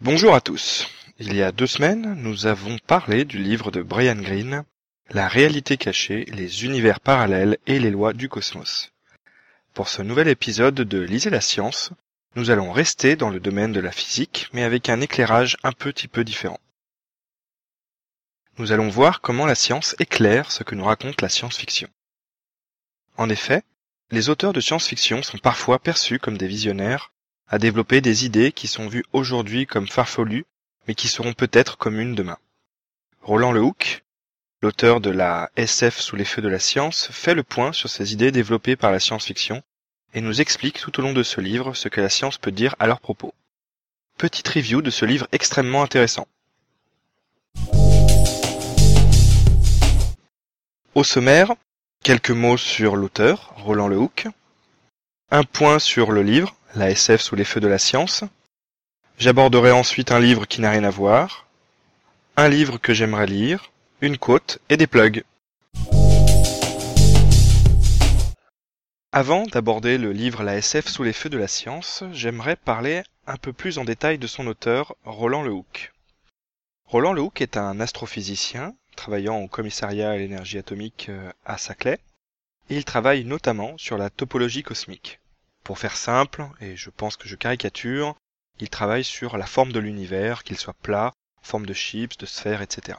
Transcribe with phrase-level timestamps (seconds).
[0.00, 0.86] Bonjour à tous.
[1.18, 4.64] Il y a deux semaines, nous avons parlé du livre de Brian Greene,
[5.10, 8.92] La réalité cachée, les univers parallèles et les lois du cosmos.
[9.74, 11.90] Pour ce nouvel épisode de Lisez la science,
[12.36, 16.06] nous allons rester dans le domaine de la physique, mais avec un éclairage un petit
[16.06, 16.60] peu différent.
[18.58, 21.88] Nous allons voir comment la science éclaire ce que nous raconte la science-fiction.
[23.16, 23.62] En effet,
[24.10, 27.10] les auteurs de science-fiction sont parfois perçus comme des visionnaires
[27.48, 30.44] à développer des idées qui sont vues aujourd'hui comme farfelues,
[30.86, 32.38] mais qui seront peut-être communes demain.
[33.22, 34.04] Roland Lehoucq,
[34.60, 38.12] l'auteur de la SF sous les feux de la science, fait le point sur ces
[38.12, 39.62] idées développées par la science-fiction
[40.16, 42.74] et nous explique tout au long de ce livre ce que la science peut dire
[42.78, 43.34] à leur propos.
[44.16, 46.26] Petite review de ce livre extrêmement intéressant.
[50.94, 51.52] Au sommaire,
[52.02, 54.28] quelques mots sur l'auteur, Roland Lehoucq,
[55.30, 58.24] un point sur le livre, la SF sous les feux de la science,
[59.18, 61.46] j'aborderai ensuite un livre qui n'a rien à voir,
[62.38, 65.24] un livre que j'aimerais lire, une quote et des plugs.
[69.12, 73.36] Avant d'aborder le livre La SF sous les feux de la science, j'aimerais parler un
[73.36, 75.92] peu plus en détail de son auteur, Roland Lehoucq.
[76.86, 82.00] Roland Lehoucq est un astrophysicien travaillant au commissariat à l'énergie atomique euh, à Saclay,
[82.68, 85.20] il travaille notamment sur la topologie cosmique.
[85.62, 88.16] Pour faire simple, et je pense que je caricature,
[88.58, 91.12] il travaille sur la forme de l'univers, qu'il soit plat,
[91.42, 92.98] forme de chips, de sphères, etc.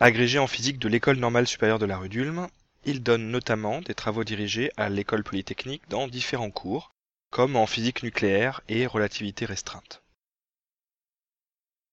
[0.00, 2.48] Agrégé en physique de l'école normale supérieure de la rue d'Ulm,
[2.88, 6.94] il donne notamment des travaux dirigés à l'école polytechnique dans différents cours,
[7.30, 10.02] comme en physique nucléaire et relativité restreinte.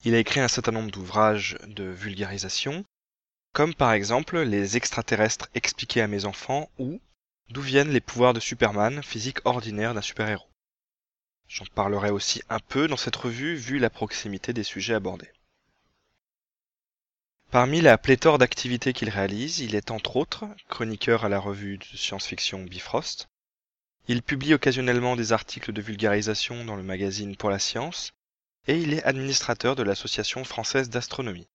[0.06, 2.86] Il a écrit un certain nombre d'ouvrages de vulgarisation,
[3.52, 7.02] comme par exemple Les extraterrestres expliqués à mes enfants ou
[7.50, 10.50] D'où viennent les pouvoirs de Superman, physique ordinaire d'un super-héros.
[11.48, 15.32] J'en parlerai aussi un peu dans cette revue vu la proximité des sujets abordés.
[17.52, 21.98] Parmi la pléthore d'activités qu'il réalise, il est entre autres chroniqueur à la revue de
[21.98, 23.30] science-fiction Bifrost.
[24.08, 28.12] Il publie occasionnellement des articles de vulgarisation dans le magazine Pour la Science,
[28.68, 31.48] et il est administrateur de l'Association française d'astronomie.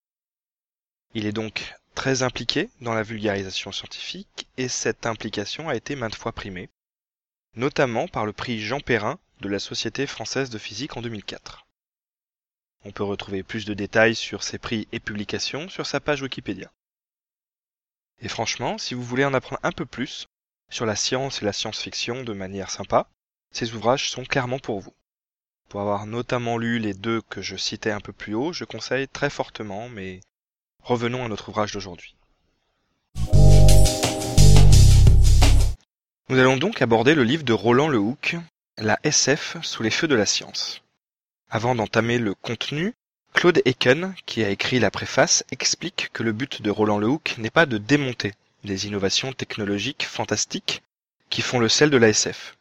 [1.15, 6.15] Il est donc très impliqué dans la vulgarisation scientifique, et cette implication a été maintes
[6.15, 6.71] fois primée,
[7.57, 11.67] notamment par le prix Jean Perrin de la Société française de physique en 2004.
[12.85, 16.71] On peut retrouver plus de détails sur ses prix et publications sur sa page Wikipédia.
[18.21, 20.27] Et franchement, si vous voulez en apprendre un peu plus
[20.71, 23.07] sur la science et la science-fiction de manière sympa,
[23.53, 24.95] ces ouvrages sont clairement pour vous.
[25.69, 29.09] Pour avoir notamment lu les deux que je citais un peu plus haut, je conseille
[29.09, 30.21] très fortement, mais
[30.83, 32.17] revenons à notre ouvrage d'aujourd'hui.
[36.29, 38.37] Nous allons donc aborder le livre de Roland Lehoucq,
[38.79, 40.83] La SF sous les feux de la science.
[41.53, 42.95] Avant d'entamer le contenu,
[43.35, 47.51] Claude Eken, qui a écrit la préface, explique que le but de Roland Lehoucq n'est
[47.51, 50.83] pas de démonter les innovations technologiques fantastiques
[51.29, 52.57] qui font le sel de la SF.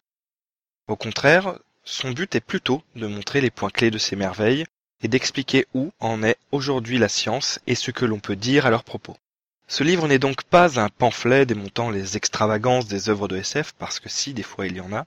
[0.88, 4.66] Au contraire, son but est plutôt de montrer les points clés de ces merveilles
[5.04, 8.72] et d'expliquer où en est aujourd'hui la science et ce que l'on peut dire à
[8.72, 9.18] leur propos.
[9.68, 14.00] Ce livre n'est donc pas un pamphlet démontant les extravagances des œuvres de SF, parce
[14.00, 15.06] que si, des fois il y en a,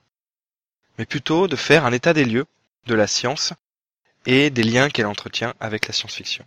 [0.98, 2.46] mais plutôt de faire un état des lieux
[2.86, 3.54] de la science
[4.26, 6.44] et des liens qu'elle entretient avec la science-fiction.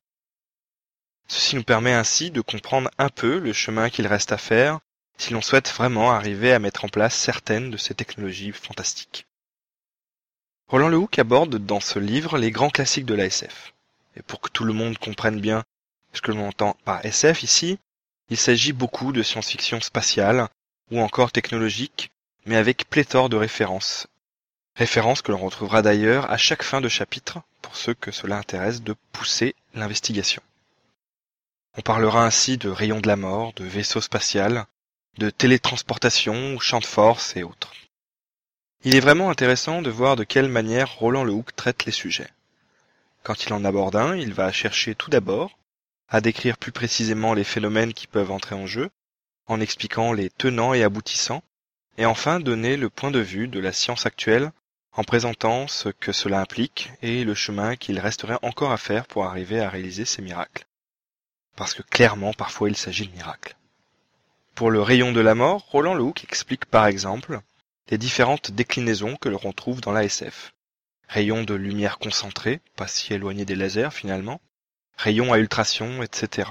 [1.28, 4.80] Ceci nous permet ainsi de comprendre un peu le chemin qu'il reste à faire
[5.18, 9.26] si l'on souhaite vraiment arriver à mettre en place certaines de ces technologies fantastiques.
[10.68, 13.74] Roland Lehoucq aborde dans ce livre les grands classiques de la SF.
[14.16, 15.64] Et pour que tout le monde comprenne bien
[16.14, 17.80] ce que l'on entend par SF ici,
[18.30, 20.48] il s'agit beaucoup de science-fiction spatiale
[20.92, 22.12] ou encore technologique,
[22.46, 24.08] mais avec pléthore de références
[24.76, 28.82] référence que l'on retrouvera d'ailleurs à chaque fin de chapitre pour ceux que cela intéresse
[28.82, 30.42] de pousser l'investigation.
[31.78, 34.66] On parlera ainsi de rayons de la mort, de vaisseaux spatial,
[35.18, 37.74] de télétransportation, champ de force et autres.
[38.84, 42.30] Il est vraiment intéressant de voir de quelle manière Roland Lehoucq traite les sujets.
[43.24, 45.58] Quand il en aborde un, il va chercher tout d'abord
[46.08, 48.92] à décrire plus précisément les phénomènes qui peuvent entrer en jeu,
[49.48, 51.44] en expliquant les tenants et aboutissants,
[51.98, 54.52] et enfin donner le point de vue de la science actuelle
[54.96, 59.26] en présentant ce que cela implique et le chemin qu'il resterait encore à faire pour
[59.26, 60.66] arriver à réaliser ces miracles.
[61.56, 63.56] Parce que clairement, parfois, il s'agit de miracles.
[64.56, 67.42] Pour le rayon de la mort, Roland Lehoucq explique par exemple
[67.90, 70.54] les différentes déclinaisons que l'on trouve dans l'ASF.
[71.08, 74.40] rayons de lumière concentrée, pas si éloignés des lasers finalement,
[74.98, 76.50] rayons à ultrasons, etc.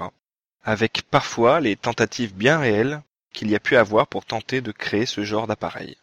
[0.63, 3.01] Avec parfois les tentatives bien réelles
[3.33, 5.97] qu'il y a pu avoir pour tenter de créer ce genre d'appareil.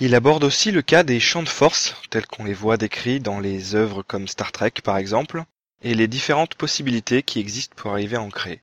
[0.00, 3.40] Il aborde aussi le cas des champs de force, tels qu'on les voit décrits dans
[3.40, 5.44] les œuvres comme Star Trek par exemple,
[5.82, 8.62] et les différentes possibilités qui existent pour arriver à en créer.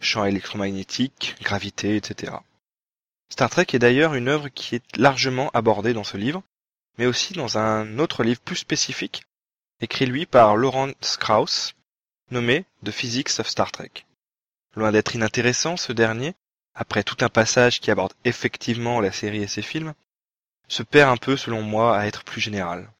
[0.00, 2.32] Champs électromagnétiques, gravité, etc.
[3.30, 6.42] Star Trek est d'ailleurs une œuvre qui est largement abordée dans ce livre,
[6.96, 9.24] mais aussi dans un autre livre plus spécifique,
[9.80, 11.74] écrit lui par Lawrence Krauss,
[12.30, 14.04] nommé The Physics of Star Trek.
[14.74, 16.34] Loin d'être inintéressant, ce dernier,
[16.74, 19.94] après tout un passage qui aborde effectivement la série et ses films,
[20.68, 22.90] se perd un peu selon moi à être plus général.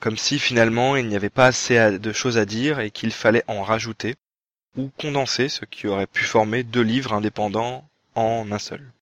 [0.00, 3.44] Comme si finalement il n'y avait pas assez de choses à dire et qu'il fallait
[3.46, 4.16] en rajouter,
[4.76, 8.92] ou condenser ce qui aurait pu former deux livres indépendants en un seul.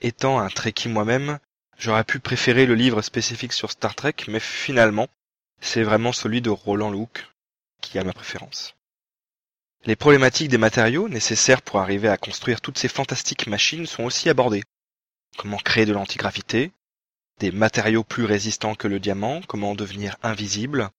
[0.00, 1.38] Étant un Trekkie moi-même,
[1.78, 5.08] j'aurais pu préférer le livre spécifique sur Star Trek, mais finalement,
[5.60, 7.26] c'est vraiment celui de Roland Luke
[7.80, 8.74] qui a ma préférence.
[9.84, 14.28] Les problématiques des matériaux nécessaires pour arriver à construire toutes ces fantastiques machines sont aussi
[14.28, 14.64] abordées.
[15.36, 16.72] Comment créer de l'antigravité,
[17.40, 20.90] des matériaux plus résistants que le diamant, comment devenir invisible,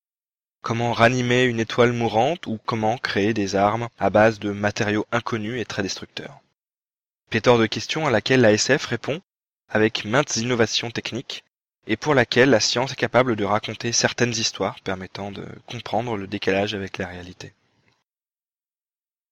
[0.61, 5.59] comment ranimer une étoile mourante ou comment créer des armes à base de matériaux inconnus
[5.59, 6.39] et très destructeurs.
[7.29, 9.21] Pétor de questions à laquelle la SF répond
[9.69, 11.43] avec maintes innovations techniques
[11.87, 16.27] et pour laquelle la science est capable de raconter certaines histoires permettant de comprendre le
[16.27, 17.53] décalage avec la réalité.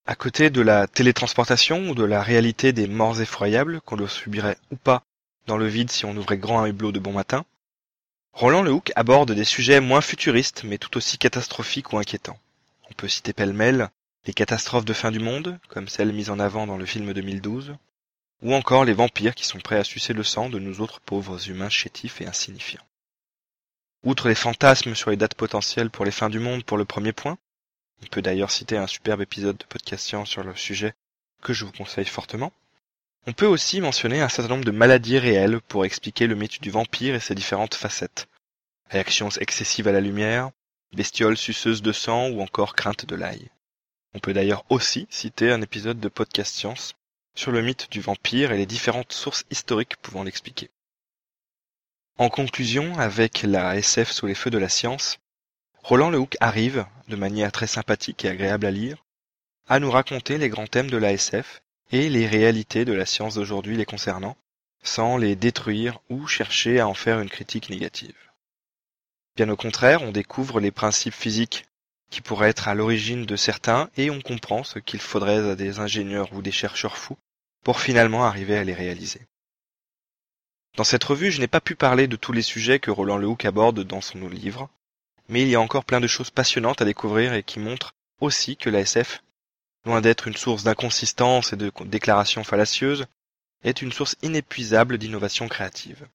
[0.07, 4.57] À côté de la télétransportation ou de la réalité des morts effroyables qu'on le subirait
[4.69, 5.03] ou pas
[5.47, 7.43] dans le vide si on ouvrait grand un hublot de bon matin,
[8.33, 12.37] Roland Lehoucq aborde des sujets moins futuristes mais tout aussi catastrophiques ou inquiétants.
[12.91, 13.89] On peut citer pêle-mêle
[14.27, 17.75] les catastrophes de fin du monde, comme celle mise en avant dans le film 2012,
[18.43, 21.49] ou encore les vampires qui sont prêts à sucer le sang de nous autres pauvres
[21.49, 22.85] humains chétifs et insignifiants.
[24.03, 27.11] Outre les fantasmes sur les dates potentielles pour les fins du monde pour le premier
[27.11, 27.39] point,
[28.05, 30.93] on peut d'ailleurs citer un superbe épisode de podcast science sur le sujet
[31.41, 32.53] que je vous conseille fortement,
[33.25, 36.69] on peut aussi mentionner un certain nombre de maladies réelles pour expliquer le mythe du
[36.69, 38.27] vampire et ses différentes facettes.
[38.91, 40.51] Réactions excessives à la lumière,
[40.93, 43.49] bestioles suceuses de sang ou encore crainte de l'ail.
[44.13, 46.93] On peut d'ailleurs aussi citer un épisode de Podcast Science
[47.33, 50.69] sur le mythe du vampire et les différentes sources historiques pouvant l'expliquer.
[52.19, 55.17] En conclusion, avec la SF sous les feux de la science,
[55.87, 59.05] Roland Lehoucq arrive, de manière très sympathique et agréable à lire,
[59.67, 61.61] à nous raconter les grands thèmes de la SF
[61.91, 64.35] et les réalités de la science d'aujourd'hui les concernant,
[64.81, 68.15] sans les détruire ou chercher à en faire une critique négative.
[69.35, 71.67] Bien au contraire, on découvre les principes physiques
[72.09, 75.77] qui pourrait être à l'origine de certains, et on comprend ce qu'il faudrait à des
[75.77, 77.19] ingénieurs ou des chercheurs fous
[77.63, 79.21] pour finalement arriver à les réaliser.
[80.77, 83.45] Dans cette revue, je n'ai pas pu parler de tous les sujets que Roland Lehoucq
[83.45, 84.67] aborde dans son livre,
[85.29, 88.57] mais il y a encore plein de choses passionnantes à découvrir et qui montrent aussi
[88.57, 89.23] que la SF,
[89.85, 93.05] loin d'être une source d'inconsistance et de déclarations fallacieuses,
[93.63, 96.07] est une source inépuisable d'innovation créative.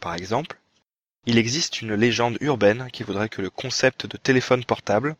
[0.00, 0.58] Par exemple,
[1.26, 5.16] il existe une légende urbaine qui voudrait que le concept de téléphone portable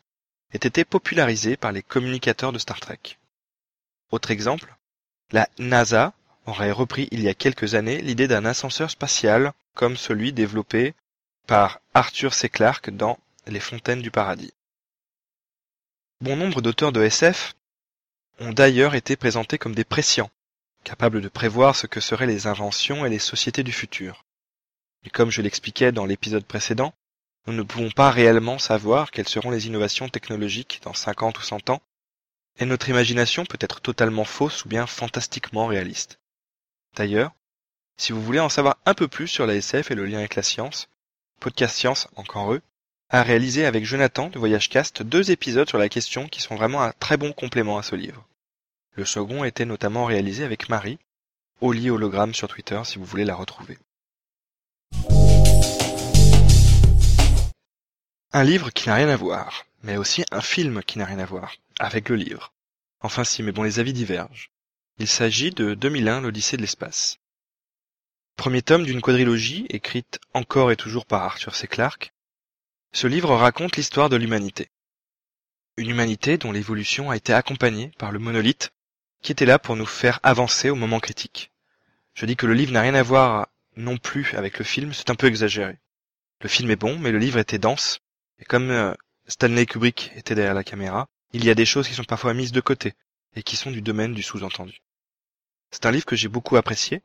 [0.52, 3.18] ait été popularisé par les communicateurs de Star Trek.
[4.10, 4.76] Autre exemple,
[5.30, 6.12] la NASA
[6.46, 10.94] aurait repris il y a quelques années l'idée d'un ascenseur spatial comme celui développé
[11.46, 12.48] par Arthur C.
[12.48, 13.18] Clarke dans
[13.48, 14.52] Les Fontaines du Paradis.
[16.20, 17.54] Bon nombre d'auteurs de SF
[18.38, 20.30] ont d'ailleurs été présentés comme des prescients,
[20.84, 24.24] capables de prévoir ce que seraient les inventions et les sociétés du futur.
[25.02, 26.94] Mais comme je l'expliquais dans l'épisode précédent,
[27.48, 31.70] nous ne pouvons pas réellement savoir quelles seront les innovations technologiques dans 50 ou 100
[31.70, 31.82] ans,
[32.60, 36.20] et notre imagination peut être totalement fausse ou bien fantastiquement réaliste.
[36.94, 37.32] D'ailleurs,
[37.96, 40.36] si vous voulez en savoir un peu plus sur la SF et le lien avec
[40.36, 40.88] la science,
[41.40, 42.62] Podcast Science, encore eux,
[43.12, 46.80] a réalisé avec Jonathan de Voyage Cast deux épisodes sur la question qui sont vraiment
[46.80, 48.26] un très bon complément à ce livre.
[48.94, 50.98] Le second était notamment réalisé avec Marie,
[51.60, 53.76] Oli Hologramme sur Twitter si vous voulez la retrouver.
[58.32, 61.26] Un livre qui n'a rien à voir, mais aussi un film qui n'a rien à
[61.26, 62.54] voir, avec le livre.
[63.00, 64.50] Enfin si, mais bon, les avis divergent.
[64.96, 67.18] Il s'agit de 2001, l'Odyssée de l'espace.
[68.36, 71.66] Premier tome d'une quadrilogie écrite encore et toujours par Arthur C.
[71.66, 72.14] Clarke,
[72.92, 74.68] ce livre raconte l'histoire de l'humanité.
[75.78, 78.70] Une humanité dont l'évolution a été accompagnée par le monolithe
[79.22, 81.52] qui était là pour nous faire avancer au moment critique.
[82.12, 85.08] Je dis que le livre n'a rien à voir non plus avec le film, c'est
[85.08, 85.78] un peu exagéré.
[86.42, 88.00] Le film est bon, mais le livre était dense,
[88.38, 88.92] et comme euh,
[89.26, 92.52] Stanley Kubrick était derrière la caméra, il y a des choses qui sont parfois mises
[92.52, 92.92] de côté,
[93.34, 94.82] et qui sont du domaine du sous-entendu.
[95.70, 97.00] C'est un livre que j'ai beaucoup apprécié,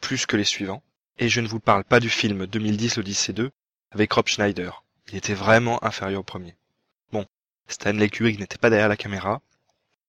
[0.00, 0.82] plus que les suivants,
[1.18, 3.52] et je ne vous parle pas du film 2010 l'Odyssée 2,
[3.92, 4.82] avec Rob Schneider.
[5.10, 6.54] Il était vraiment inférieur au premier.
[7.12, 7.24] Bon,
[7.66, 9.40] Stanley Kubrick n'était pas derrière la caméra.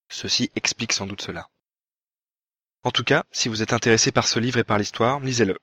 [0.09, 1.47] Ceci explique sans doute cela.
[2.83, 5.57] En tout cas, si vous êtes intéressé par ce livre et par l'histoire, lisez-le.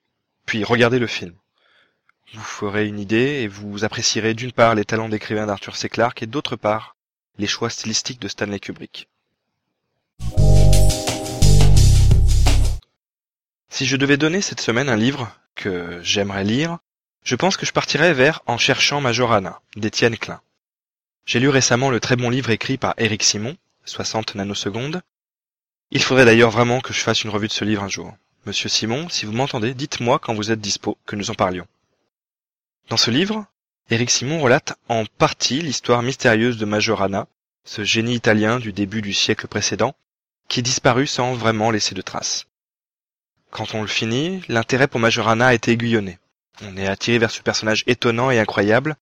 [0.47, 1.35] Puis regardez le film.
[2.33, 5.89] Vous ferez une idée et vous apprécierez d'une part les talents d'écrivain d'Arthur C.
[5.89, 6.97] Clarke et d'autre part
[7.39, 9.09] les choix stylistiques de Stanley Kubrick.
[13.69, 16.79] Si je devais donner cette semaine un livre que j'aimerais lire,
[17.27, 20.41] je pense que je partirais vers En cherchant Majorana, d'Étienne Klein.
[21.27, 25.03] J'ai lu récemment le très bon livre écrit par Éric Simon, 60 nanosecondes.
[25.91, 28.15] Il faudrait d'ailleurs vraiment que je fasse une revue de ce livre un jour.
[28.47, 31.67] Monsieur Simon, si vous m'entendez, dites-moi quand vous êtes dispo, que nous en parlions.
[32.91, 33.45] Dans ce livre,
[33.91, 37.27] Éric Simon relate en partie l'histoire mystérieuse de Majorana,
[37.65, 39.97] ce génie italien du début du siècle précédent,
[40.47, 42.47] qui disparut sans vraiment laisser de traces.
[43.51, 46.21] Quand on le finit, l'intérêt pour Majorana a été aiguillonné.
[46.63, 48.97] On est attiré vers ce personnage étonnant et incroyable,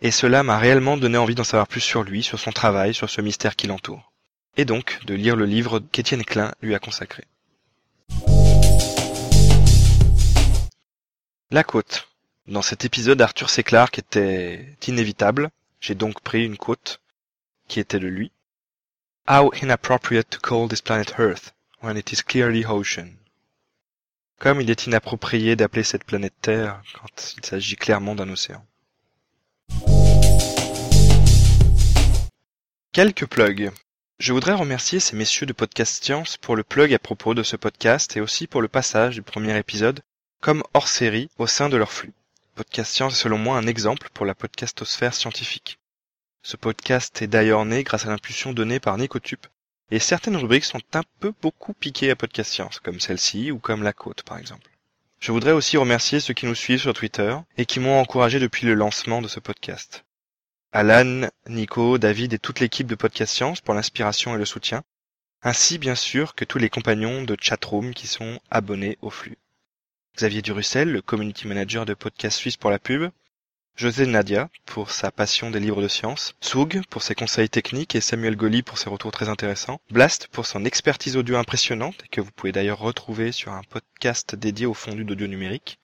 [0.00, 3.10] et cela m'a réellement donné envie d'en savoir plus sur lui, sur son travail, sur
[3.10, 4.12] ce mystère qui l'entoure.
[4.56, 7.24] Et donc de lire le livre qu'Étienne Klein lui a consacré.
[11.50, 12.08] La côte.
[12.46, 13.62] Dans cet épisode, Arthur C.
[13.62, 15.50] Clarke était inévitable.
[15.80, 17.00] J'ai donc pris une côte
[17.68, 18.32] qui était de lui.
[19.28, 23.16] How inappropriate to call this planet Earth when it is clearly ocean.
[24.38, 28.64] Comme il est inapproprié d'appeler cette planète Terre quand il s'agit clairement d'un océan.
[32.92, 33.70] Quelques plugs.
[34.18, 37.56] Je voudrais remercier ces messieurs de Podcast Science pour le plug à propos de ce
[37.56, 40.00] podcast et aussi pour le passage du premier épisode
[40.40, 42.12] comme hors série au sein de leur flux.
[42.54, 45.78] Podcast Science est selon moi un exemple pour la podcastosphère scientifique.
[46.42, 49.40] Ce podcast est d'ailleurs né grâce à l'impulsion donnée par Nicotube,
[49.94, 53.84] et certaines rubriques sont un peu beaucoup piquées à Podcast Science, comme celle-ci ou comme
[53.84, 54.68] La Côte par exemple.
[55.20, 58.66] Je voudrais aussi remercier ceux qui nous suivent sur Twitter et qui m'ont encouragé depuis
[58.66, 60.04] le lancement de ce podcast.
[60.72, 64.82] Alan, Nico, David et toute l'équipe de Podcast Science pour l'inspiration et le soutien,
[65.42, 69.38] ainsi bien sûr que tous les compagnons de chatroom qui sont abonnés au flux.
[70.16, 73.12] Xavier Durussel, le community manager de Podcast Suisse pour la pub,
[73.76, 78.00] José Nadia pour sa passion des livres de science, Soug pour ses conseils techniques et
[78.00, 82.30] Samuel Goli pour ses retours très intéressants, Blast pour son expertise audio impressionnante que vous
[82.30, 85.80] pouvez d'ailleurs retrouver sur un podcast dédié au fondu d'audio numérique,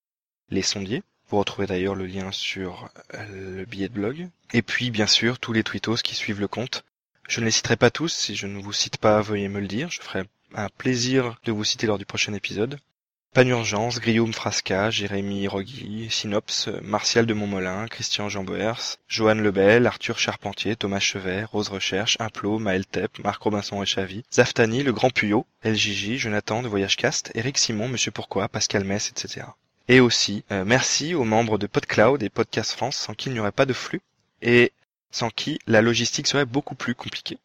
[0.51, 1.03] Les Sondiers.
[1.29, 4.29] Vous retrouvez d'ailleurs le lien sur euh, le billet de blog.
[4.53, 6.85] Et puis bien sûr tous les tweetos qui suivent le compte.
[7.29, 9.67] Je ne les citerai pas tous, si je ne vous cite pas, veuillez me le
[9.67, 10.23] dire, je ferai
[10.55, 12.79] un plaisir de vous citer lors du prochain épisode.
[13.33, 20.19] Panurgence, Guillaume Frasca, Jérémy Rogui, Synops, Martial de Montmolin, Christian Jean Boers, Joanne Lebel, Arthur
[20.19, 25.11] Charpentier, Thomas Chevet, Rose Recherche, Implot, Maël Tep, Marc Robinson et Chavy, Zaftani, Le Grand
[25.11, 29.47] Puyot, LJJ, Jonathan de Voyage Cast, Eric Simon, Monsieur Pourquoi, Pascal Mess, etc.
[29.87, 33.39] Et aussi, euh, merci aux membres de PodCloud et Podcast France, sans qui il n'y
[33.39, 34.03] aurait pas de flux,
[34.43, 34.73] et
[35.13, 37.39] sans qui la logistique serait beaucoup plus compliquée.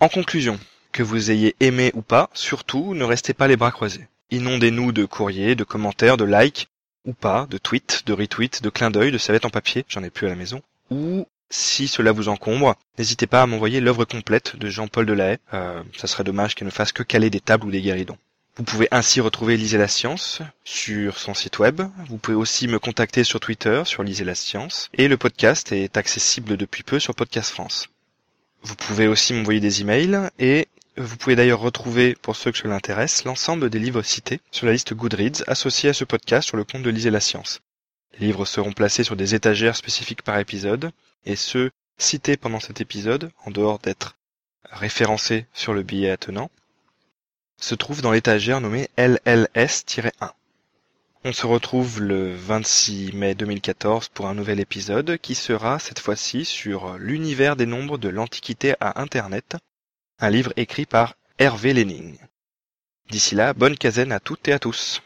[0.00, 0.60] En conclusion,
[0.96, 4.08] que vous ayez aimé ou pas, surtout, ne restez pas les bras croisés.
[4.30, 6.68] Inondez-nous de courriers, de commentaires, de likes,
[7.04, 10.08] ou pas, de tweets, de retweets, de clins d'œil, de serviettes en papier, j'en ai
[10.08, 10.62] plus à la maison.
[10.90, 15.36] Ou, si cela vous encombre, n'hésitez pas à m'envoyer l'œuvre complète de Jean-Paul Delahaye.
[15.52, 18.16] Euh, ça serait dommage qu'il ne fasse que caler des tables ou des guéridons.
[18.56, 21.82] Vous pouvez ainsi retrouver Lisez la Science sur son site web.
[22.08, 24.88] Vous pouvez aussi me contacter sur Twitter, sur Lisez la Science.
[24.94, 27.90] Et le podcast est accessible depuis peu sur Podcast France.
[28.62, 32.74] Vous pouvez aussi m'envoyer des emails et vous pouvez d'ailleurs retrouver, pour ceux que cela
[32.74, 36.64] intéresse, l'ensemble des livres cités sur la liste Goodreads associée à ce podcast sur le
[36.64, 37.60] compte de Lisez la Science.
[38.18, 40.90] Les livres seront placés sur des étagères spécifiques par épisode,
[41.26, 44.16] et ceux cités pendant cet épisode, en dehors d'être
[44.70, 46.50] référencés sur le billet attenant,
[47.58, 50.32] se trouvent dans l'étagère nommée LLS-1.
[51.24, 56.44] On se retrouve le 26 mai 2014 pour un nouvel épisode qui sera cette fois-ci
[56.44, 59.56] sur l'univers des nombres de l'Antiquité à Internet,
[60.18, 62.16] un livre écrit par Hervé Lenning.
[63.10, 65.02] D'ici là, bonne quinzaine à toutes et à tous.